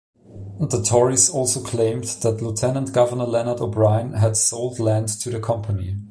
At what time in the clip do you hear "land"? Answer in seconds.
4.79-5.09